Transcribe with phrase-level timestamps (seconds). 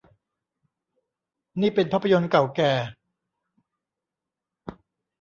[1.61, 2.71] นี่เป็นภาพยนตร์เก่าแก่